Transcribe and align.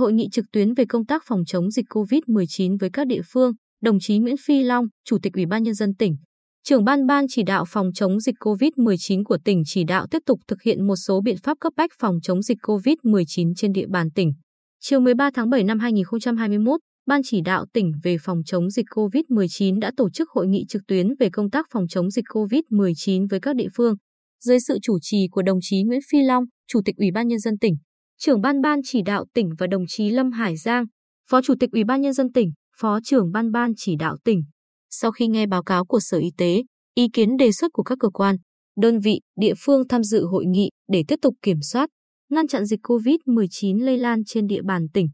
hội 0.00 0.12
nghị 0.12 0.28
trực 0.32 0.44
tuyến 0.52 0.74
về 0.74 0.84
công 0.88 1.06
tác 1.06 1.22
phòng 1.26 1.44
chống 1.46 1.70
dịch 1.70 1.86
COVID-19 1.88 2.76
với 2.80 2.90
các 2.92 3.06
địa 3.06 3.20
phương, 3.32 3.52
đồng 3.82 3.98
chí 4.00 4.18
Nguyễn 4.18 4.36
Phi 4.46 4.62
Long, 4.62 4.86
Chủ 5.04 5.18
tịch 5.22 5.32
Ủy 5.32 5.46
ban 5.46 5.62
Nhân 5.62 5.74
dân 5.74 5.94
tỉnh, 5.94 6.16
trưởng 6.64 6.84
ban 6.84 7.06
ban 7.06 7.26
chỉ 7.28 7.42
đạo 7.42 7.64
phòng 7.68 7.90
chống 7.94 8.20
dịch 8.20 8.34
COVID-19 8.40 9.24
của 9.24 9.38
tỉnh 9.44 9.62
chỉ 9.66 9.84
đạo 9.84 10.06
tiếp 10.10 10.22
tục 10.26 10.40
thực 10.48 10.62
hiện 10.62 10.86
một 10.86 10.96
số 10.96 11.20
biện 11.20 11.36
pháp 11.42 11.56
cấp 11.60 11.72
bách 11.76 11.90
phòng 11.98 12.18
chống 12.22 12.42
dịch 12.42 12.58
COVID-19 12.62 13.52
trên 13.56 13.72
địa 13.72 13.86
bàn 13.88 14.10
tỉnh. 14.10 14.32
Chiều 14.80 15.00
13 15.00 15.30
tháng 15.34 15.50
7 15.50 15.64
năm 15.64 15.78
2021, 15.78 16.80
Ban 17.06 17.20
chỉ 17.24 17.40
đạo 17.40 17.66
tỉnh 17.72 17.92
về 18.02 18.16
phòng 18.20 18.42
chống 18.46 18.70
dịch 18.70 18.86
COVID-19 18.94 19.78
đã 19.80 19.92
tổ 19.96 20.10
chức 20.10 20.30
hội 20.30 20.46
nghị 20.46 20.64
trực 20.68 20.82
tuyến 20.86 21.06
về 21.18 21.28
công 21.32 21.50
tác 21.50 21.66
phòng 21.72 21.88
chống 21.88 22.10
dịch 22.10 22.24
COVID-19 22.34 23.26
với 23.30 23.40
các 23.40 23.56
địa 23.56 23.68
phương, 23.76 23.94
dưới 24.44 24.58
sự 24.60 24.78
chủ 24.82 24.98
trì 25.02 25.28
của 25.30 25.42
đồng 25.42 25.58
chí 25.62 25.82
Nguyễn 25.82 26.00
Phi 26.10 26.22
Long, 26.22 26.44
Chủ 26.68 26.80
tịch 26.84 26.96
Ủy 26.96 27.10
ban 27.14 27.28
Nhân 27.28 27.38
dân 27.38 27.58
tỉnh, 27.58 27.76
trưởng 28.20 28.40
ban 28.40 28.60
ban 28.60 28.80
chỉ 28.84 29.02
đạo 29.02 29.24
tỉnh 29.34 29.50
và 29.58 29.66
đồng 29.66 29.84
chí 29.88 30.10
Lâm 30.10 30.30
Hải 30.32 30.56
Giang, 30.56 30.84
Phó 31.28 31.42
Chủ 31.42 31.54
tịch 31.60 31.70
Ủy 31.72 31.84
ban 31.84 32.00
Nhân 32.00 32.12
dân 32.12 32.32
tỉnh, 32.32 32.52
Phó 32.76 32.98
trưởng 33.04 33.32
ban 33.32 33.52
ban 33.52 33.72
chỉ 33.76 33.96
đạo 33.96 34.16
tỉnh. 34.24 34.42
Sau 34.90 35.10
khi 35.10 35.26
nghe 35.26 35.46
báo 35.46 35.62
cáo 35.62 35.84
của 35.84 36.00
Sở 36.00 36.18
Y 36.18 36.30
tế, 36.36 36.62
ý 36.94 37.08
kiến 37.12 37.36
đề 37.36 37.52
xuất 37.52 37.72
của 37.72 37.82
các 37.82 37.98
cơ 38.00 38.08
quan, 38.08 38.36
đơn 38.76 38.98
vị, 38.98 39.20
địa 39.36 39.54
phương 39.58 39.88
tham 39.88 40.02
dự 40.02 40.24
hội 40.24 40.46
nghị 40.46 40.70
để 40.88 41.04
tiếp 41.08 41.18
tục 41.22 41.34
kiểm 41.42 41.62
soát, 41.62 41.90
ngăn 42.30 42.46
chặn 42.46 42.64
dịch 42.64 42.80
COVID-19 42.82 43.84
lây 43.84 43.98
lan 43.98 44.24
trên 44.24 44.46
địa 44.46 44.62
bàn 44.62 44.86
tỉnh. 44.92 45.08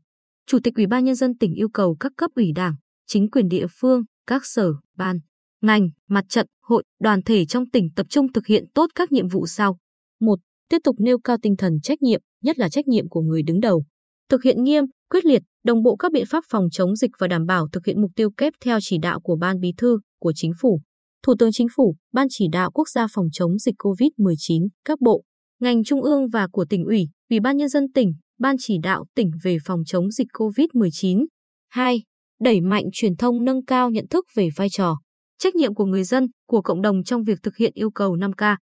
Chủ 0.46 0.58
tịch 0.64 0.74
Ủy 0.74 0.86
ban 0.86 1.04
Nhân 1.04 1.14
dân 1.14 1.38
tỉnh 1.38 1.54
yêu 1.54 1.68
cầu 1.68 1.96
các 2.00 2.12
cấp 2.16 2.30
ủy 2.34 2.52
đảng, 2.52 2.74
chính 3.06 3.30
quyền 3.30 3.48
địa 3.48 3.66
phương, 3.80 4.02
các 4.26 4.46
sở, 4.46 4.72
ban, 4.96 5.18
ngành, 5.62 5.88
mặt 6.08 6.24
trận, 6.28 6.46
hội, 6.62 6.84
đoàn 7.00 7.22
thể 7.22 7.46
trong 7.46 7.70
tỉnh 7.70 7.88
tập 7.96 8.06
trung 8.10 8.32
thực 8.32 8.46
hiện 8.46 8.64
tốt 8.74 8.86
các 8.94 9.12
nhiệm 9.12 9.28
vụ 9.28 9.46
sau. 9.46 9.78
1. 10.20 10.38
Tiếp 10.70 10.78
tục 10.84 10.96
nêu 10.98 11.18
cao 11.18 11.36
tinh 11.42 11.56
thần 11.56 11.80
trách 11.82 12.02
nhiệm, 12.02 12.20
nhất 12.42 12.58
là 12.58 12.68
trách 12.68 12.88
nhiệm 12.88 13.08
của 13.08 13.20
người 13.20 13.42
đứng 13.42 13.60
đầu. 13.60 13.84
Thực 14.30 14.42
hiện 14.42 14.62
nghiêm, 14.62 14.84
quyết 15.10 15.24
liệt, 15.24 15.42
đồng 15.64 15.82
bộ 15.82 15.96
các 15.96 16.12
biện 16.12 16.24
pháp 16.30 16.44
phòng 16.48 16.68
chống 16.72 16.96
dịch 16.96 17.10
và 17.18 17.28
đảm 17.28 17.46
bảo 17.46 17.68
thực 17.72 17.86
hiện 17.86 18.02
mục 18.02 18.10
tiêu 18.16 18.30
kép 18.36 18.52
theo 18.64 18.78
chỉ 18.82 18.98
đạo 18.98 19.20
của 19.20 19.36
Ban 19.36 19.60
Bí 19.60 19.72
thư, 19.76 19.98
của 20.20 20.32
Chính 20.36 20.52
phủ. 20.60 20.80
Thủ 21.26 21.34
tướng 21.38 21.52
Chính 21.52 21.66
phủ, 21.76 21.96
Ban 22.12 22.26
chỉ 22.30 22.46
đạo 22.52 22.70
quốc 22.70 22.88
gia 22.88 23.06
phòng 23.12 23.26
chống 23.32 23.58
dịch 23.58 23.74
COVID-19, 23.78 24.68
các 24.84 25.00
bộ, 25.00 25.22
ngành 25.60 25.84
trung 25.84 26.02
ương 26.02 26.28
và 26.28 26.48
của 26.52 26.64
tỉnh 26.64 26.84
ủy, 26.84 27.08
Ủy 27.30 27.40
ban 27.40 27.56
nhân 27.56 27.68
dân 27.68 27.92
tỉnh, 27.92 28.12
Ban 28.38 28.56
chỉ 28.58 28.78
đạo 28.82 29.04
tỉnh 29.14 29.30
về 29.42 29.56
phòng 29.64 29.80
chống 29.86 30.10
dịch 30.10 30.28
COVID-19. 30.32 31.26
2. 31.70 32.02
Đẩy 32.40 32.60
mạnh 32.60 32.84
truyền 32.92 33.16
thông 33.16 33.44
nâng 33.44 33.64
cao 33.64 33.90
nhận 33.90 34.06
thức 34.08 34.24
về 34.34 34.48
vai 34.56 34.68
trò, 34.70 34.96
trách 35.38 35.54
nhiệm 35.54 35.74
của 35.74 35.84
người 35.84 36.04
dân, 36.04 36.26
của 36.48 36.62
cộng 36.62 36.82
đồng 36.82 37.04
trong 37.04 37.22
việc 37.22 37.38
thực 37.42 37.56
hiện 37.56 37.72
yêu 37.74 37.90
cầu 37.90 38.16
5K, 38.16 38.56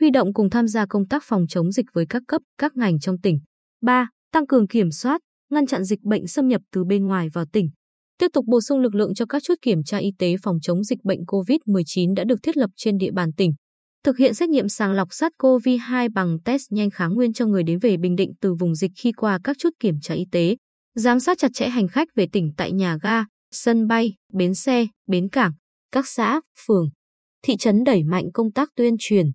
huy 0.00 0.10
động 0.10 0.32
cùng 0.32 0.50
tham 0.50 0.68
gia 0.68 0.86
công 0.86 1.08
tác 1.08 1.22
phòng 1.26 1.46
chống 1.48 1.72
dịch 1.72 1.86
với 1.92 2.06
các 2.08 2.22
cấp, 2.28 2.42
các 2.58 2.76
ngành 2.76 3.00
trong 3.00 3.18
tỉnh. 3.18 3.38
3. 3.82 4.08
Tăng 4.32 4.46
cường 4.46 4.68
kiểm 4.68 4.90
soát, 4.90 5.20
ngăn 5.50 5.66
chặn 5.66 5.84
dịch 5.84 6.00
bệnh 6.02 6.26
xâm 6.26 6.48
nhập 6.48 6.62
từ 6.72 6.84
bên 6.84 7.06
ngoài 7.06 7.28
vào 7.32 7.44
tỉnh. 7.52 7.70
Tiếp 8.18 8.28
tục 8.32 8.44
bổ 8.48 8.60
sung 8.60 8.80
lực 8.80 8.94
lượng 8.94 9.14
cho 9.14 9.26
các 9.26 9.42
chốt 9.42 9.58
kiểm 9.62 9.82
tra 9.82 9.98
y 9.98 10.12
tế 10.18 10.36
phòng 10.42 10.56
chống 10.62 10.84
dịch 10.84 10.98
bệnh 11.04 11.20
COVID-19 11.20 12.14
đã 12.14 12.24
được 12.24 12.42
thiết 12.42 12.56
lập 12.56 12.70
trên 12.76 12.98
địa 12.98 13.10
bàn 13.10 13.32
tỉnh. 13.32 13.52
Thực 14.04 14.18
hiện 14.18 14.34
xét 14.34 14.48
nghiệm 14.48 14.68
sàng 14.68 14.92
lọc 14.92 15.08
SARS-CoV-2 15.08 16.08
bằng 16.14 16.38
test 16.44 16.62
nhanh 16.70 16.90
kháng 16.90 17.14
nguyên 17.14 17.32
cho 17.32 17.46
người 17.46 17.62
đến 17.62 17.78
về 17.78 17.96
Bình 17.96 18.16
Định 18.16 18.32
từ 18.40 18.54
vùng 18.54 18.74
dịch 18.74 18.90
khi 18.96 19.12
qua 19.12 19.38
các 19.44 19.56
chốt 19.58 19.70
kiểm 19.80 19.94
tra 20.02 20.14
y 20.14 20.24
tế. 20.32 20.56
Giám 20.94 21.20
sát 21.20 21.38
chặt 21.38 21.50
chẽ 21.54 21.68
hành 21.68 21.88
khách 21.88 22.08
về 22.14 22.26
tỉnh 22.32 22.52
tại 22.56 22.72
nhà 22.72 22.98
ga, 23.02 23.24
sân 23.52 23.86
bay, 23.86 24.14
bến 24.32 24.54
xe, 24.54 24.86
bến 25.06 25.28
cảng, 25.28 25.52
các 25.92 26.08
xã, 26.08 26.40
phường, 26.66 26.88
thị 27.42 27.56
trấn 27.56 27.84
đẩy 27.84 28.04
mạnh 28.04 28.24
công 28.34 28.52
tác 28.52 28.68
tuyên 28.76 28.96
truyền, 28.98 29.26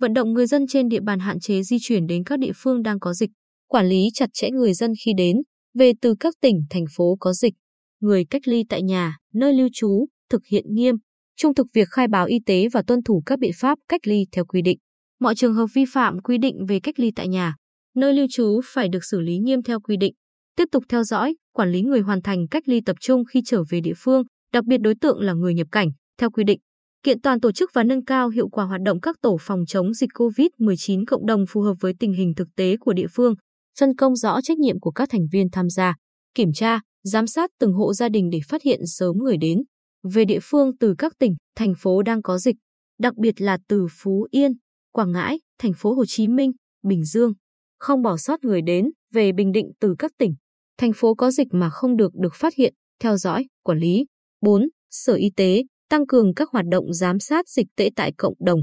vận 0.00 0.12
động 0.12 0.32
người 0.32 0.46
dân 0.46 0.66
trên 0.66 0.88
địa 0.88 1.00
bàn 1.00 1.18
hạn 1.18 1.40
chế 1.40 1.62
di 1.62 1.76
chuyển 1.80 2.06
đến 2.06 2.24
các 2.24 2.38
địa 2.38 2.52
phương 2.56 2.82
đang 2.82 3.00
có 3.00 3.14
dịch, 3.14 3.30
quản 3.68 3.88
lý 3.88 4.08
chặt 4.14 4.30
chẽ 4.32 4.50
người 4.50 4.74
dân 4.74 4.92
khi 5.04 5.12
đến, 5.16 5.36
về 5.74 5.92
từ 6.00 6.14
các 6.20 6.34
tỉnh, 6.40 6.62
thành 6.70 6.84
phố 6.96 7.16
có 7.20 7.32
dịch, 7.32 7.54
người 8.00 8.24
cách 8.30 8.48
ly 8.48 8.64
tại 8.68 8.82
nhà, 8.82 9.16
nơi 9.34 9.54
lưu 9.54 9.68
trú, 9.72 10.06
thực 10.30 10.42
hiện 10.50 10.64
nghiêm, 10.68 10.94
trung 11.36 11.54
thực 11.54 11.66
việc 11.74 11.88
khai 11.90 12.08
báo 12.08 12.26
y 12.26 12.38
tế 12.46 12.68
và 12.72 12.82
tuân 12.86 13.02
thủ 13.02 13.22
các 13.26 13.38
biện 13.38 13.50
pháp 13.60 13.78
cách 13.88 14.00
ly 14.04 14.26
theo 14.32 14.44
quy 14.44 14.62
định. 14.62 14.78
Mọi 15.20 15.34
trường 15.34 15.54
hợp 15.54 15.66
vi 15.74 15.84
phạm 15.92 16.20
quy 16.20 16.38
định 16.38 16.66
về 16.68 16.80
cách 16.80 16.98
ly 16.98 17.12
tại 17.16 17.28
nhà, 17.28 17.54
nơi 17.96 18.14
lưu 18.14 18.26
trú 18.30 18.60
phải 18.64 18.88
được 18.88 19.04
xử 19.04 19.20
lý 19.20 19.38
nghiêm 19.38 19.62
theo 19.62 19.80
quy 19.80 19.96
định. 19.96 20.14
Tiếp 20.56 20.64
tục 20.72 20.84
theo 20.88 21.04
dõi, 21.04 21.36
quản 21.52 21.72
lý 21.72 21.82
người 21.82 22.00
hoàn 22.00 22.22
thành 22.22 22.48
cách 22.48 22.68
ly 22.68 22.80
tập 22.86 22.96
trung 23.00 23.24
khi 23.24 23.42
trở 23.44 23.62
về 23.70 23.80
địa 23.80 23.94
phương, 23.96 24.22
đặc 24.52 24.64
biệt 24.64 24.78
đối 24.78 24.94
tượng 24.94 25.20
là 25.20 25.32
người 25.32 25.54
nhập 25.54 25.66
cảnh, 25.72 25.88
theo 26.18 26.30
quy 26.30 26.44
định. 26.44 26.60
Kiện 27.02 27.20
toàn 27.20 27.40
tổ 27.40 27.52
chức 27.52 27.70
và 27.74 27.84
nâng 27.84 28.04
cao 28.04 28.28
hiệu 28.28 28.48
quả 28.48 28.64
hoạt 28.64 28.80
động 28.84 29.00
các 29.00 29.16
tổ 29.22 29.36
phòng 29.40 29.66
chống 29.66 29.94
dịch 29.94 30.10
COVID-19 30.14 31.04
cộng 31.06 31.26
đồng 31.26 31.44
phù 31.48 31.60
hợp 31.60 31.74
với 31.80 31.94
tình 31.98 32.12
hình 32.12 32.32
thực 32.36 32.48
tế 32.56 32.76
của 32.80 32.92
địa 32.92 33.06
phương, 33.12 33.34
phân 33.78 33.96
công 33.96 34.16
rõ 34.16 34.40
trách 34.40 34.58
nhiệm 34.58 34.80
của 34.80 34.90
các 34.90 35.08
thành 35.10 35.26
viên 35.32 35.50
tham 35.50 35.70
gia, 35.70 35.94
kiểm 36.34 36.52
tra, 36.52 36.80
giám 37.04 37.26
sát 37.26 37.50
từng 37.58 37.72
hộ 37.72 37.94
gia 37.94 38.08
đình 38.08 38.30
để 38.30 38.40
phát 38.48 38.62
hiện 38.62 38.80
sớm 38.86 39.16
người 39.16 39.36
đến 39.36 39.62
về 40.02 40.24
địa 40.24 40.38
phương 40.42 40.76
từ 40.76 40.94
các 40.98 41.12
tỉnh, 41.18 41.36
thành 41.56 41.74
phố 41.78 42.02
đang 42.02 42.22
có 42.22 42.38
dịch, 42.38 42.56
đặc 42.98 43.16
biệt 43.16 43.40
là 43.40 43.58
từ 43.68 43.86
Phú 43.90 44.26
Yên, 44.30 44.52
Quảng 44.92 45.12
Ngãi, 45.12 45.40
thành 45.58 45.72
phố 45.76 45.94
Hồ 45.94 46.04
Chí 46.06 46.28
Minh, 46.28 46.52
Bình 46.82 47.04
Dương, 47.04 47.32
không 47.78 48.02
bỏ 48.02 48.16
sót 48.16 48.44
người 48.44 48.62
đến 48.62 48.90
về 49.12 49.32
Bình 49.32 49.52
Định 49.52 49.72
từ 49.80 49.94
các 49.98 50.12
tỉnh, 50.18 50.34
thành 50.78 50.92
phố 50.92 51.14
có 51.14 51.30
dịch 51.30 51.48
mà 51.50 51.70
không 51.70 51.96
được 51.96 52.12
được 52.14 52.34
phát 52.34 52.54
hiện, 52.54 52.74
theo 53.02 53.16
dõi, 53.16 53.46
quản 53.62 53.78
lý. 53.78 54.06
4. 54.40 54.68
Sở 54.90 55.14
Y 55.14 55.30
tế 55.36 55.62
tăng 55.90 56.06
cường 56.06 56.34
các 56.34 56.48
hoạt 56.50 56.64
động 56.70 56.92
giám 56.92 57.18
sát 57.18 57.48
dịch 57.48 57.66
tễ 57.76 57.90
tại 57.96 58.12
cộng 58.18 58.34
đồng, 58.40 58.60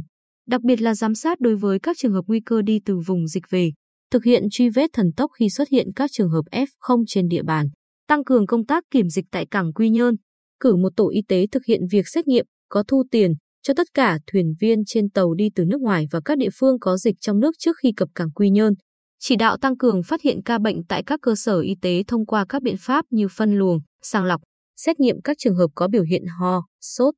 đặc 0.47 0.61
biệt 0.61 0.81
là 0.81 0.95
giám 0.95 1.15
sát 1.15 1.39
đối 1.39 1.55
với 1.55 1.79
các 1.79 1.97
trường 1.99 2.13
hợp 2.13 2.21
nguy 2.27 2.39
cơ 2.45 2.61
đi 2.61 2.79
từ 2.85 2.99
vùng 3.07 3.27
dịch 3.27 3.43
về, 3.49 3.71
thực 4.11 4.23
hiện 4.23 4.43
truy 4.51 4.69
vết 4.69 4.89
thần 4.93 5.11
tốc 5.17 5.31
khi 5.39 5.49
xuất 5.49 5.69
hiện 5.69 5.87
các 5.95 6.09
trường 6.13 6.29
hợp 6.29 6.43
F0 6.51 7.03
trên 7.07 7.27
địa 7.27 7.43
bàn, 7.43 7.67
tăng 8.07 8.23
cường 8.23 8.47
công 8.47 8.65
tác 8.65 8.83
kiểm 8.91 9.09
dịch 9.09 9.25
tại 9.31 9.45
cảng 9.51 9.73
Quy 9.73 9.89
Nhơn, 9.89 10.15
cử 10.59 10.75
một 10.75 10.89
tổ 10.95 11.09
y 11.09 11.21
tế 11.27 11.45
thực 11.51 11.65
hiện 11.65 11.81
việc 11.91 12.07
xét 12.07 12.27
nghiệm, 12.27 12.45
có 12.69 12.83
thu 12.87 13.03
tiền 13.11 13.33
cho 13.63 13.73
tất 13.77 13.87
cả 13.93 14.19
thuyền 14.31 14.53
viên 14.59 14.85
trên 14.85 15.09
tàu 15.09 15.33
đi 15.33 15.49
từ 15.55 15.65
nước 15.65 15.81
ngoài 15.81 16.05
và 16.11 16.19
các 16.25 16.37
địa 16.37 16.49
phương 16.59 16.79
có 16.79 16.97
dịch 16.97 17.15
trong 17.21 17.39
nước 17.39 17.51
trước 17.59 17.75
khi 17.83 17.91
cập 17.97 18.09
cảng 18.15 18.31
Quy 18.31 18.49
Nhơn. 18.49 18.73
Chỉ 19.19 19.35
đạo 19.35 19.57
tăng 19.57 19.77
cường 19.77 20.03
phát 20.03 20.21
hiện 20.21 20.43
ca 20.45 20.59
bệnh 20.59 20.83
tại 20.83 21.03
các 21.03 21.19
cơ 21.21 21.35
sở 21.35 21.59
y 21.59 21.75
tế 21.81 22.03
thông 22.07 22.25
qua 22.25 22.45
các 22.49 22.61
biện 22.61 22.75
pháp 22.79 23.05
như 23.09 23.27
phân 23.37 23.57
luồng, 23.57 23.79
sàng 24.01 24.25
lọc, 24.25 24.41
xét 24.77 24.99
nghiệm 24.99 25.21
các 25.21 25.37
trường 25.39 25.55
hợp 25.55 25.67
có 25.75 25.87
biểu 25.87 26.03
hiện 26.03 26.25
ho, 26.39 26.67
sốt. 26.81 27.13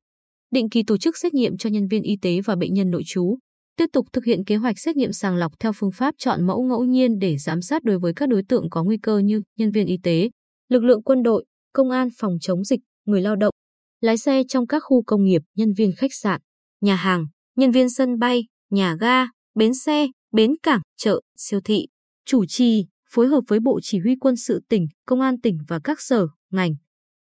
Định 0.50 0.70
kỳ 0.70 0.82
tổ 0.82 0.98
chức 0.98 1.18
xét 1.18 1.34
nghiệm 1.34 1.56
cho 1.56 1.70
nhân 1.70 1.88
viên 1.88 2.02
y 2.02 2.16
tế 2.22 2.40
và 2.40 2.56
bệnh 2.56 2.74
nhân 2.74 2.90
nội 2.90 3.02
trú. 3.06 3.38
Tiếp 3.76 3.86
tục 3.92 4.06
thực 4.12 4.24
hiện 4.24 4.44
kế 4.44 4.56
hoạch 4.56 4.78
xét 4.78 4.96
nghiệm 4.96 5.12
sàng 5.12 5.36
lọc 5.36 5.52
theo 5.60 5.72
phương 5.76 5.92
pháp 5.92 6.14
chọn 6.18 6.46
mẫu 6.46 6.62
ngẫu 6.62 6.84
nhiên 6.84 7.18
để 7.18 7.38
giám 7.38 7.62
sát 7.62 7.84
đối 7.84 7.98
với 7.98 8.12
các 8.16 8.28
đối 8.28 8.42
tượng 8.48 8.70
có 8.70 8.84
nguy 8.84 8.98
cơ 9.02 9.18
như 9.18 9.42
nhân 9.58 9.70
viên 9.70 9.86
y 9.86 9.96
tế, 10.02 10.30
lực 10.68 10.84
lượng 10.84 11.02
quân 11.02 11.22
đội, 11.22 11.44
công 11.72 11.90
an 11.90 12.08
phòng 12.18 12.36
chống 12.40 12.64
dịch, 12.64 12.80
người 13.06 13.20
lao 13.20 13.36
động, 13.36 13.54
lái 14.00 14.18
xe 14.18 14.42
trong 14.48 14.66
các 14.66 14.82
khu 14.86 15.02
công 15.02 15.24
nghiệp, 15.24 15.42
nhân 15.56 15.72
viên 15.76 15.92
khách 15.96 16.14
sạn, 16.14 16.40
nhà 16.80 16.96
hàng, 16.96 17.26
nhân 17.56 17.70
viên 17.70 17.90
sân 17.90 18.18
bay, 18.18 18.44
nhà 18.70 18.96
ga, 19.00 19.26
bến 19.54 19.74
xe, 19.74 20.06
bến 20.32 20.54
cảng, 20.62 20.80
chợ, 20.96 21.20
siêu 21.36 21.60
thị, 21.64 21.86
chủ 22.24 22.46
trì, 22.46 22.86
phối 23.10 23.26
hợp 23.26 23.40
với 23.48 23.60
Bộ 23.60 23.80
Chỉ 23.82 23.98
huy 23.98 24.16
quân 24.20 24.36
sự 24.36 24.60
tỉnh, 24.68 24.86
Công 25.06 25.20
an 25.20 25.40
tỉnh 25.40 25.58
và 25.68 25.80
các 25.84 26.00
sở, 26.00 26.26
ngành. 26.50 26.74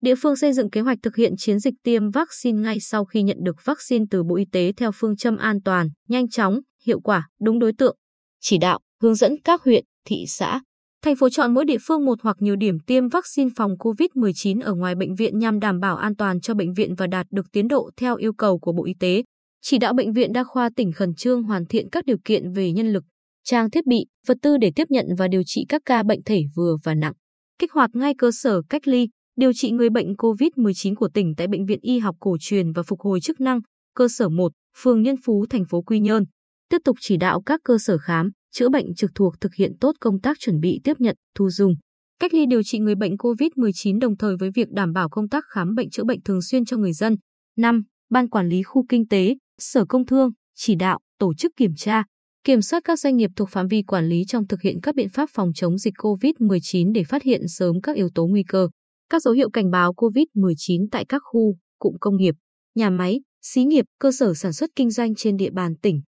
Địa 0.01 0.15
phương 0.23 0.37
xây 0.37 0.53
dựng 0.53 0.71
kế 0.71 0.81
hoạch 0.81 0.99
thực 1.03 1.17
hiện 1.17 1.35
chiến 1.39 1.59
dịch 1.59 1.75
tiêm 1.83 2.11
vaccine 2.11 2.61
ngay 2.61 2.81
sau 2.81 3.05
khi 3.05 3.23
nhận 3.23 3.37
được 3.43 3.57
vaccine 3.65 4.05
từ 4.11 4.23
Bộ 4.25 4.37
Y 4.37 4.45
tế 4.53 4.73
theo 4.77 4.91
phương 4.95 5.17
châm 5.17 5.37
an 5.37 5.63
toàn, 5.65 5.89
nhanh 6.09 6.29
chóng, 6.29 6.61
hiệu 6.87 7.01
quả, 7.01 7.29
đúng 7.41 7.59
đối 7.59 7.73
tượng. 7.73 7.97
Chỉ 8.41 8.59
đạo, 8.59 8.81
hướng 9.03 9.15
dẫn 9.15 9.33
các 9.45 9.63
huyện, 9.63 9.85
thị 10.05 10.25
xã, 10.29 10.61
Thành 11.07 11.17
phố 11.17 11.29
chọn 11.29 11.55
mỗi 11.55 11.65
địa 11.65 11.77
phương 11.87 12.05
một 12.05 12.19
hoặc 12.23 12.37
nhiều 12.41 12.57
điểm 12.57 12.79
tiêm 12.79 13.09
vaccine 13.09 13.51
phòng 13.57 13.73
COVID-19 13.79 14.61
ở 14.63 14.75
ngoài 14.75 14.95
bệnh 14.95 15.15
viện 15.15 15.39
nhằm 15.39 15.61
đảm 15.61 15.81
bảo 15.81 15.97
an 15.97 16.17
toàn 16.17 16.41
cho 16.41 16.55
bệnh 16.55 16.73
viện 16.73 16.95
và 16.95 17.07
đạt 17.07 17.27
được 17.31 17.47
tiến 17.53 17.69
độ 17.69 17.91
theo 17.97 18.17
yêu 18.17 18.33
cầu 18.33 18.59
của 18.59 18.73
Bộ 18.73 18.85
Y 18.85 18.95
tế. 19.01 19.23
Chỉ 19.63 19.79
đạo 19.79 19.93
bệnh 19.93 20.13
viện 20.13 20.33
đa 20.33 20.45
khoa 20.45 20.71
tỉnh 20.77 20.93
khẩn 20.93 21.15
trương 21.15 21.43
hoàn 21.43 21.67
thiện 21.67 21.91
các 21.91 22.05
điều 22.05 22.17
kiện 22.25 22.53
về 22.53 22.73
nhân 22.73 22.93
lực, 22.93 23.05
trang 23.45 23.71
thiết 23.71 23.87
bị, 23.87 24.07
vật 24.27 24.37
tư 24.43 24.57
để 24.61 24.73
tiếp 24.77 24.85
nhận 24.89 25.07
và 25.19 25.29
điều 25.29 25.43
trị 25.47 25.65
các 25.69 25.83
ca 25.85 26.03
bệnh 26.03 26.23
thể 26.25 26.43
vừa 26.57 26.77
và 26.85 26.95
nặng. 26.95 27.13
Kích 27.59 27.73
hoạt 27.73 27.91
ngay 27.95 28.15
cơ 28.19 28.31
sở 28.33 28.63
cách 28.69 28.89
ly, 28.89 29.09
điều 29.37 29.53
trị 29.53 29.71
người 29.71 29.91
bệnh 29.91 30.13
COVID-19 30.15 30.95
của 30.95 31.09
tỉnh 31.09 31.35
tại 31.37 31.47
Bệnh 31.47 31.67
viện 31.67 31.79
Y 31.83 31.99
học 31.99 32.17
cổ 32.21 32.37
truyền 32.41 32.73
và 32.73 32.83
phục 32.83 33.01
hồi 33.01 33.21
chức 33.21 33.41
năng, 33.41 33.61
cơ 33.95 34.09
sở 34.09 34.29
1, 34.29 34.53
phường 34.77 35.03
Nhân 35.03 35.17
Phú, 35.25 35.47
thành 35.51 35.65
phố 35.65 35.83
Quy 35.83 36.01
Nhơn. 36.01 36.25
Tiếp 36.69 36.79
tục 36.85 36.97
chỉ 37.01 37.17
đạo 37.17 37.43
các 37.43 37.61
cơ 37.65 37.79
sở 37.79 37.99
khám, 37.99 38.31
chữa 38.53 38.69
bệnh 38.69 38.95
trực 38.95 39.11
thuộc 39.15 39.35
thực 39.41 39.55
hiện 39.55 39.73
tốt 39.81 39.93
công 40.01 40.21
tác 40.21 40.37
chuẩn 40.41 40.61
bị 40.61 40.81
tiếp 40.85 40.95
nhận, 40.99 41.17
thu 41.35 41.51
dung, 41.51 41.75
cách 42.21 42.35
ly 42.35 42.47
điều 42.47 42.63
trị 42.63 42.79
người 42.79 42.95
bệnh 42.95 43.17
COVID-19 43.17 43.99
đồng 44.01 44.17
thời 44.17 44.37
với 44.37 44.51
việc 44.55 44.69
đảm 44.71 44.93
bảo 44.93 45.09
công 45.09 45.29
tác 45.29 45.45
khám 45.49 45.75
bệnh 45.75 45.91
chữa 45.91 46.05
bệnh 46.05 46.23
thường 46.23 46.43
xuyên 46.43 46.65
cho 46.65 46.77
người 46.77 46.93
dân. 46.93 47.17
5. 47.57 47.83
Ban 48.11 48.29
quản 48.29 48.49
lý 48.49 48.63
khu 48.63 48.85
kinh 48.89 49.09
tế, 49.09 49.37
Sở 49.59 49.85
Công 49.89 50.07
Thương, 50.07 50.31
chỉ 50.55 50.75
đạo, 50.75 50.99
tổ 51.19 51.35
chức 51.35 51.53
kiểm 51.57 51.75
tra, 51.77 52.05
kiểm 52.45 52.63
soát 52.63 52.85
các 52.85 52.99
doanh 52.99 53.17
nghiệp 53.17 53.31
thuộc 53.37 53.49
phạm 53.51 53.69
vi 53.69 53.83
quản 53.83 54.09
lý 54.09 54.25
trong 54.29 54.47
thực 54.47 54.63
hiện 54.63 54.81
các 54.83 54.95
biện 54.95 55.09
pháp 55.09 55.31
phòng 55.33 55.53
chống 55.55 55.79
dịch 55.79 55.95
COVID-19 55.99 56.93
để 56.93 57.05
phát 57.05 57.23
hiện 57.23 57.41
sớm 57.49 57.81
các 57.81 57.97
yếu 57.97 58.09
tố 58.15 58.27
nguy 58.27 58.43
cơ, 58.43 58.69
các 59.11 59.23
dấu 59.23 59.35
hiệu 59.35 59.51
cảnh 59.51 59.71
báo 59.71 59.93
COVID-19 59.93 60.87
tại 60.91 61.05
các 61.09 61.23
khu, 61.25 61.57
cụm 61.79 61.93
công 62.01 62.17
nghiệp, 62.17 62.35
nhà 62.75 62.91
máy, 62.91 63.21
xí 63.43 63.65
nghiệp, 63.65 63.85
cơ 63.99 64.13
sở 64.13 64.35
sản 64.35 64.53
xuất 64.53 64.71
kinh 64.77 64.91
doanh 64.91 65.15
trên 65.15 65.37
địa 65.37 65.51
bàn 65.51 65.75
tỉnh 65.83 66.01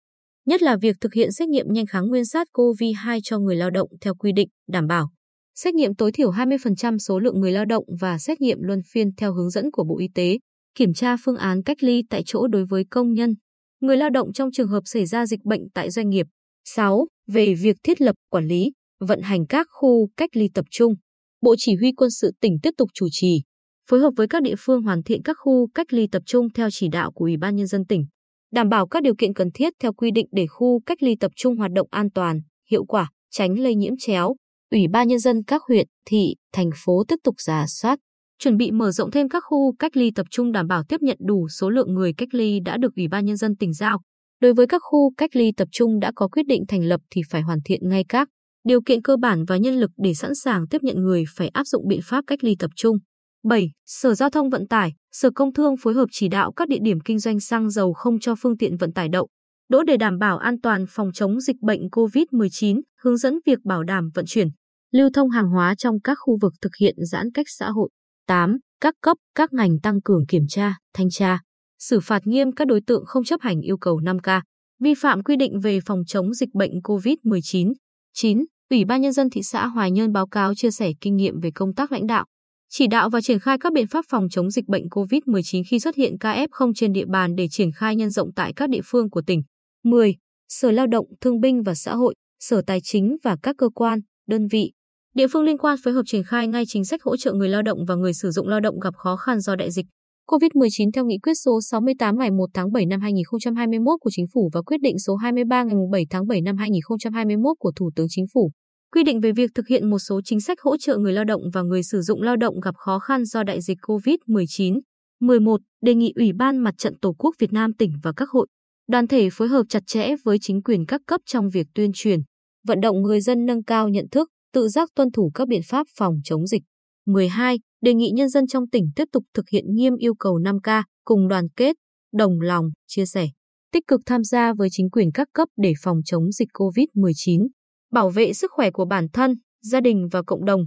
nhất 0.48 0.62
là 0.62 0.76
việc 0.76 0.96
thực 1.00 1.14
hiện 1.14 1.32
xét 1.32 1.48
nghiệm 1.48 1.66
nhanh 1.68 1.86
kháng 1.86 2.06
nguyên 2.08 2.22
SARS-CoV-2 2.22 3.20
cho 3.22 3.38
người 3.38 3.56
lao 3.56 3.70
động 3.70 3.88
theo 4.00 4.14
quy 4.14 4.32
định, 4.32 4.48
đảm 4.68 4.86
bảo 4.86 5.10
xét 5.54 5.74
nghiệm 5.74 5.94
tối 5.94 6.12
thiểu 6.12 6.30
20% 6.30 6.98
số 6.98 7.18
lượng 7.18 7.40
người 7.40 7.52
lao 7.52 7.64
động 7.64 7.84
và 8.00 8.18
xét 8.18 8.40
nghiệm 8.40 8.58
luân 8.60 8.80
phiên 8.92 9.14
theo 9.16 9.34
hướng 9.34 9.50
dẫn 9.50 9.70
của 9.70 9.84
Bộ 9.84 9.98
Y 9.98 10.08
tế, 10.14 10.38
kiểm 10.74 10.94
tra 10.94 11.16
phương 11.24 11.36
án 11.36 11.62
cách 11.62 11.82
ly 11.82 12.02
tại 12.10 12.22
chỗ 12.26 12.46
đối 12.46 12.64
với 12.64 12.84
công 12.90 13.12
nhân, 13.12 13.34
người 13.80 13.96
lao 13.96 14.10
động 14.10 14.32
trong 14.32 14.50
trường 14.52 14.68
hợp 14.68 14.80
xảy 14.84 15.06
ra 15.06 15.26
dịch 15.26 15.44
bệnh 15.44 15.60
tại 15.74 15.90
doanh 15.90 16.08
nghiệp. 16.08 16.26
6. 16.64 17.06
Về 17.26 17.54
việc 17.54 17.76
thiết 17.82 18.00
lập, 18.00 18.14
quản 18.30 18.46
lý, 18.46 18.72
vận 19.00 19.20
hành 19.22 19.46
các 19.46 19.66
khu 19.70 20.08
cách 20.16 20.30
ly 20.32 20.48
tập 20.54 20.64
trung. 20.70 20.94
Bộ 21.40 21.54
Chỉ 21.58 21.74
huy 21.76 21.92
quân 21.92 22.10
sự 22.10 22.30
tỉnh 22.40 22.58
tiếp 22.62 22.70
tục 22.76 22.88
chủ 22.94 23.06
trì, 23.10 23.42
phối 23.90 24.00
hợp 24.00 24.10
với 24.16 24.28
các 24.28 24.42
địa 24.42 24.54
phương 24.58 24.82
hoàn 24.82 25.02
thiện 25.02 25.22
các 25.22 25.36
khu 25.40 25.68
cách 25.74 25.92
ly 25.92 26.06
tập 26.12 26.22
trung 26.26 26.48
theo 26.54 26.68
chỉ 26.70 26.88
đạo 26.88 27.12
của 27.12 27.24
Ủy 27.24 27.36
ban 27.36 27.56
Nhân 27.56 27.66
dân 27.66 27.84
tỉnh, 27.84 28.06
đảm 28.52 28.68
bảo 28.68 28.86
các 28.86 29.02
điều 29.02 29.14
kiện 29.18 29.34
cần 29.34 29.50
thiết 29.54 29.72
theo 29.80 29.92
quy 29.92 30.10
định 30.10 30.26
để 30.32 30.46
khu 30.46 30.80
cách 30.86 31.02
ly 31.02 31.16
tập 31.20 31.32
trung 31.36 31.56
hoạt 31.56 31.70
động 31.72 31.88
an 31.90 32.10
toàn, 32.10 32.40
hiệu 32.70 32.84
quả, 32.84 33.10
tránh 33.30 33.58
lây 33.58 33.74
nhiễm 33.74 33.92
chéo. 33.98 34.34
Ủy 34.70 34.88
ban 34.92 35.08
Nhân 35.08 35.18
dân 35.18 35.44
các 35.46 35.62
huyện, 35.68 35.86
thị, 36.06 36.34
thành 36.52 36.70
phố 36.84 37.04
tiếp 37.08 37.16
tục 37.24 37.34
giả 37.38 37.64
soát, 37.68 37.98
chuẩn 38.38 38.56
bị 38.56 38.70
mở 38.70 38.90
rộng 38.90 39.10
thêm 39.10 39.28
các 39.28 39.42
khu 39.46 39.72
cách 39.78 39.96
ly 39.96 40.10
tập 40.14 40.26
trung 40.30 40.52
đảm 40.52 40.66
bảo 40.66 40.82
tiếp 40.88 41.00
nhận 41.00 41.16
đủ 41.20 41.48
số 41.48 41.70
lượng 41.70 41.94
người 41.94 42.12
cách 42.12 42.28
ly 42.32 42.60
đã 42.60 42.76
được 42.76 42.94
Ủy 42.96 43.08
ban 43.08 43.24
Nhân 43.24 43.36
dân 43.36 43.56
tỉnh 43.56 43.72
giao. 43.72 44.00
Đối 44.40 44.54
với 44.54 44.66
các 44.66 44.82
khu 44.84 45.12
cách 45.16 45.36
ly 45.36 45.52
tập 45.56 45.68
trung 45.72 46.00
đã 46.00 46.12
có 46.16 46.28
quyết 46.28 46.46
định 46.46 46.64
thành 46.68 46.84
lập 46.84 47.00
thì 47.10 47.22
phải 47.30 47.42
hoàn 47.42 47.58
thiện 47.64 47.88
ngay 47.88 48.04
các 48.08 48.28
điều 48.68 48.80
kiện 48.82 49.02
cơ 49.02 49.16
bản 49.16 49.44
và 49.44 49.56
nhân 49.56 49.74
lực 49.74 49.90
để 49.96 50.14
sẵn 50.14 50.34
sàng 50.34 50.68
tiếp 50.68 50.82
nhận 50.82 50.96
người 50.96 51.24
phải 51.36 51.48
áp 51.48 51.66
dụng 51.66 51.88
biện 51.88 52.00
pháp 52.04 52.24
cách 52.26 52.44
ly 52.44 52.56
tập 52.58 52.70
trung. 52.76 52.96
7. 53.44 53.70
Sở 53.86 54.14
Giao 54.14 54.30
thông 54.30 54.50
Vận 54.50 54.68
tải, 54.68 54.92
Sở 55.12 55.30
Công 55.34 55.52
Thương 55.52 55.76
phối 55.76 55.94
hợp 55.94 56.06
chỉ 56.12 56.28
đạo 56.28 56.52
các 56.52 56.68
địa 56.68 56.78
điểm 56.82 57.00
kinh 57.00 57.18
doanh 57.18 57.40
xăng 57.40 57.70
dầu 57.70 57.92
không 57.92 58.18
cho 58.20 58.34
phương 58.34 58.56
tiện 58.56 58.76
vận 58.76 58.92
tải 58.92 59.08
đậu, 59.08 59.28
đỗ 59.68 59.82
để 59.82 59.96
đảm 59.96 60.18
bảo 60.18 60.38
an 60.38 60.60
toàn 60.60 60.84
phòng 60.88 61.12
chống 61.12 61.40
dịch 61.40 61.56
bệnh 61.60 61.80
COVID-19, 61.88 62.80
hướng 63.00 63.16
dẫn 63.16 63.38
việc 63.46 63.58
bảo 63.64 63.82
đảm 63.82 64.10
vận 64.14 64.24
chuyển, 64.28 64.48
lưu 64.92 65.10
thông 65.14 65.30
hàng 65.30 65.48
hóa 65.50 65.74
trong 65.74 66.00
các 66.00 66.18
khu 66.20 66.38
vực 66.42 66.52
thực 66.62 66.76
hiện 66.80 66.94
giãn 66.98 67.32
cách 67.34 67.46
xã 67.48 67.70
hội. 67.70 67.88
8. 68.26 68.56
Các 68.80 68.94
cấp, 69.02 69.16
các 69.34 69.52
ngành 69.52 69.80
tăng 69.82 70.02
cường 70.02 70.26
kiểm 70.26 70.44
tra, 70.48 70.74
thanh 70.94 71.10
tra, 71.10 71.38
xử 71.78 72.00
phạt 72.00 72.26
nghiêm 72.26 72.52
các 72.52 72.66
đối 72.66 72.80
tượng 72.86 73.04
không 73.06 73.24
chấp 73.24 73.40
hành 73.40 73.60
yêu 73.60 73.76
cầu 73.76 74.00
5K, 74.00 74.40
vi 74.80 74.94
phạm 74.94 75.22
quy 75.22 75.36
định 75.36 75.60
về 75.60 75.80
phòng 75.86 76.02
chống 76.06 76.34
dịch 76.34 76.54
bệnh 76.54 76.72
COVID-19. 76.84 77.72
9. 78.14 78.44
Ủy 78.70 78.84
ban 78.84 79.00
Nhân 79.00 79.12
dân 79.12 79.30
thị 79.30 79.42
xã 79.42 79.66
Hoài 79.66 79.90
Nhơn 79.90 80.12
báo 80.12 80.26
cáo 80.26 80.54
chia 80.54 80.70
sẻ 80.70 80.92
kinh 81.00 81.16
nghiệm 81.16 81.40
về 81.40 81.50
công 81.54 81.74
tác 81.74 81.92
lãnh 81.92 82.06
đạo, 82.06 82.24
chỉ 82.70 82.86
đạo 82.86 83.10
và 83.10 83.20
triển 83.20 83.38
khai 83.38 83.58
các 83.60 83.72
biện 83.72 83.86
pháp 83.86 84.04
phòng 84.08 84.28
chống 84.30 84.50
dịch 84.50 84.68
bệnh 84.68 84.88
COVID-19 84.88 85.62
khi 85.70 85.80
xuất 85.80 85.96
hiện 85.96 86.18
ca 86.20 86.46
F0 86.46 86.72
trên 86.74 86.92
địa 86.92 87.04
bàn 87.12 87.34
để 87.36 87.48
triển 87.50 87.72
khai 87.72 87.96
nhân 87.96 88.10
rộng 88.10 88.32
tại 88.36 88.52
các 88.56 88.68
địa 88.68 88.80
phương 88.84 89.10
của 89.10 89.22
tỉnh. 89.26 89.42
10. 89.84 90.16
Sở 90.48 90.70
Lao 90.70 90.86
động, 90.86 91.06
Thương 91.20 91.40
binh 91.40 91.62
và 91.62 91.74
Xã 91.74 91.94
hội, 91.94 92.14
Sở 92.40 92.62
Tài 92.66 92.80
chính 92.80 93.16
và 93.22 93.36
các 93.42 93.56
cơ 93.58 93.68
quan, 93.74 94.00
đơn 94.26 94.46
vị, 94.46 94.72
địa 95.14 95.26
phương 95.32 95.42
liên 95.42 95.58
quan 95.58 95.76
phối 95.84 95.94
hợp 95.94 96.02
triển 96.06 96.24
khai 96.24 96.48
ngay 96.48 96.64
chính 96.66 96.84
sách 96.84 97.02
hỗ 97.02 97.16
trợ 97.16 97.32
người 97.32 97.48
lao 97.48 97.62
động 97.62 97.78
và 97.88 97.94
người 97.94 98.14
sử 98.14 98.30
dụng 98.30 98.48
lao 98.48 98.60
động 98.60 98.80
gặp 98.80 98.94
khó 98.96 99.16
khăn 99.16 99.40
do 99.40 99.56
đại 99.56 99.70
dịch 99.70 99.86
COVID-19 100.28 100.90
theo 100.94 101.04
nghị 101.04 101.18
quyết 101.18 101.34
số 101.44 101.60
68 101.60 102.18
ngày 102.18 102.30
1 102.30 102.46
tháng 102.54 102.72
7 102.72 102.86
năm 102.86 103.00
2021 103.00 104.00
của 104.00 104.10
Chính 104.12 104.26
phủ 104.34 104.50
và 104.52 104.62
quyết 104.62 104.80
định 104.80 104.98
số 104.98 105.16
23 105.16 105.62
ngày 105.62 105.74
7 105.92 106.06
tháng 106.10 106.26
7 106.26 106.40
năm 106.40 106.56
2021 106.56 107.56
của 107.58 107.72
Thủ 107.76 107.90
tướng 107.96 108.06
Chính 108.10 108.24
phủ 108.34 108.50
quy 108.92 109.04
định 109.04 109.20
về 109.20 109.32
việc 109.32 109.50
thực 109.54 109.68
hiện 109.68 109.90
một 109.90 109.98
số 109.98 110.20
chính 110.24 110.40
sách 110.40 110.60
hỗ 110.60 110.76
trợ 110.76 110.96
người 110.96 111.12
lao 111.12 111.24
động 111.24 111.40
và 111.52 111.62
người 111.62 111.82
sử 111.82 112.00
dụng 112.00 112.22
lao 112.22 112.36
động 112.36 112.60
gặp 112.60 112.74
khó 112.76 112.98
khăn 112.98 113.24
do 113.24 113.42
đại 113.42 113.60
dịch 113.60 113.78
COVID-19. 113.82 114.80
11. 115.20 115.60
Đề 115.82 115.94
nghị 115.94 116.12
Ủy 116.16 116.32
ban 116.32 116.58
Mặt 116.58 116.74
trận 116.78 116.94
Tổ 117.00 117.12
quốc 117.18 117.34
Việt 117.38 117.52
Nam 117.52 117.72
tỉnh 117.74 117.92
và 118.02 118.12
các 118.16 118.30
hội, 118.30 118.46
đoàn 118.88 119.06
thể 119.06 119.28
phối 119.32 119.48
hợp 119.48 119.62
chặt 119.68 119.82
chẽ 119.86 120.14
với 120.24 120.38
chính 120.40 120.62
quyền 120.62 120.86
các 120.86 121.00
cấp 121.06 121.20
trong 121.26 121.48
việc 121.48 121.66
tuyên 121.74 121.90
truyền, 121.94 122.20
vận 122.66 122.80
động 122.80 123.02
người 123.02 123.20
dân 123.20 123.46
nâng 123.46 123.64
cao 123.64 123.88
nhận 123.88 124.06
thức, 124.10 124.28
tự 124.52 124.68
giác 124.68 124.88
tuân 124.94 125.12
thủ 125.12 125.30
các 125.34 125.48
biện 125.48 125.62
pháp 125.68 125.86
phòng 125.98 126.14
chống 126.24 126.46
dịch. 126.46 126.62
12. 127.06 127.58
Đề 127.80 127.94
nghị 127.94 128.10
nhân 128.10 128.28
dân 128.28 128.46
trong 128.46 128.68
tỉnh 128.68 128.90
tiếp 128.96 129.04
tục 129.12 129.24
thực 129.34 129.48
hiện 129.48 129.64
nghiêm 129.68 129.96
yêu 129.96 130.14
cầu 130.14 130.38
5K, 130.38 130.82
cùng 131.04 131.28
đoàn 131.28 131.48
kết, 131.56 131.76
đồng 132.12 132.40
lòng, 132.40 132.64
chia 132.86 133.06
sẻ, 133.06 133.28
tích 133.72 133.86
cực 133.86 134.00
tham 134.06 134.24
gia 134.24 134.52
với 134.52 134.68
chính 134.72 134.90
quyền 134.90 135.12
các 135.14 135.28
cấp 135.32 135.48
để 135.56 135.72
phòng 135.82 136.00
chống 136.04 136.32
dịch 136.32 136.48
COVID-19 136.54 137.46
bảo 137.92 138.10
vệ 138.10 138.32
sức 138.32 138.50
khỏe 138.54 138.70
của 138.70 138.84
bản 138.84 139.06
thân, 139.12 139.34
gia 139.62 139.80
đình 139.80 140.08
và 140.12 140.22
cộng 140.26 140.44
đồng. 140.44 140.60